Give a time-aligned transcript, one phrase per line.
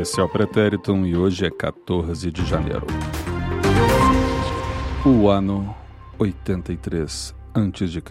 [0.00, 2.86] Esse é o Pretéritum e hoje é 14 de janeiro.
[5.04, 5.74] O ano
[6.16, 8.02] 83 a.C.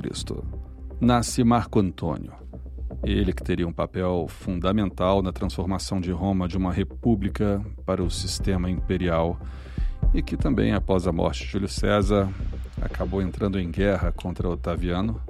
[0.99, 2.33] Nasce Marco Antônio.
[3.03, 8.11] Ele que teria um papel fundamental na transformação de Roma de uma república para o
[8.11, 9.39] sistema imperial
[10.13, 12.29] e que também, após a morte de Júlio César,
[12.81, 15.21] acabou entrando em guerra contra Otaviano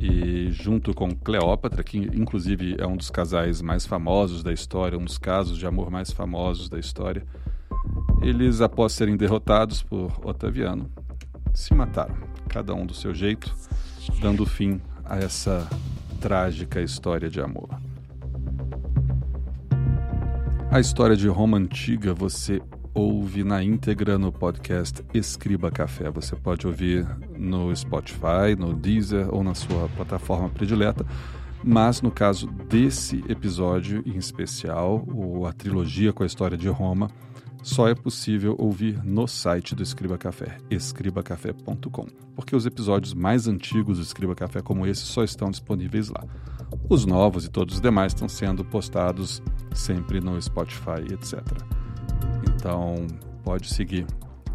[0.00, 5.04] e junto com Cleópatra, que inclusive é um dos casais mais famosos da história, um
[5.04, 7.24] dos casos de amor mais famosos da história,
[8.22, 10.90] eles, após serem derrotados por Otaviano,
[11.54, 12.16] se mataram,
[12.48, 13.54] cada um do seu jeito,
[14.20, 15.66] dando fim a essa
[16.20, 17.68] trágica história de amor.
[20.70, 22.60] A história de Roma antiga você
[22.96, 26.10] ouve na íntegra no podcast Escriba Café.
[26.10, 27.06] Você pode ouvir
[27.38, 31.04] no Spotify, no Deezer ou na sua plataforma predileta.
[31.62, 37.10] Mas no caso desse episódio em especial, ou a trilogia com a história de Roma,
[37.62, 43.98] só é possível ouvir no site do Escriba Café, escribacafé.com, porque os episódios mais antigos
[43.98, 46.24] do Escriba Café, como esse, só estão disponíveis lá.
[46.88, 49.42] Os novos e todos os demais estão sendo postados
[49.74, 51.42] sempre no Spotify, etc.
[52.66, 53.06] Então,
[53.44, 54.04] pode seguir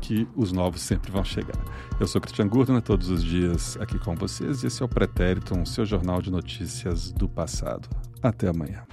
[0.02, 1.56] que os novos sempre vão chegar.
[1.98, 5.58] Eu sou Cristian Gurdner, todos os dias aqui com vocês, e esse é o Pretérito,
[5.58, 7.88] um seu jornal de notícias do passado.
[8.22, 8.84] Até amanhã.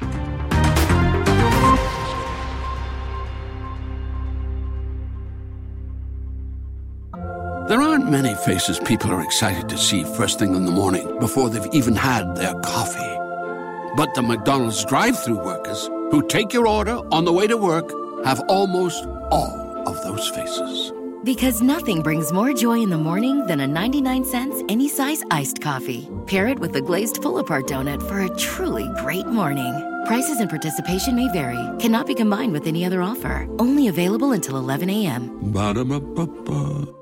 [7.67, 11.51] There aren't many faces people are excited to see first thing in the morning before
[11.51, 13.19] they've even had their coffee.
[13.97, 17.98] But the McDonald's drive through workers who take your order on the way to work
[18.29, 20.93] have almost all of those faces.
[21.25, 25.63] Because nothing brings more joy in the morning than a 99 cents any size iced
[25.63, 26.11] coffee.
[26.27, 29.73] Pair it with a glazed pull apart donut for a truly great morning.
[30.05, 33.49] Prices and participation may vary, cannot be combined with any other offer.
[33.59, 35.51] Only available until 11 a.m.
[35.51, 36.98] Ba-da-ba-ba-ba.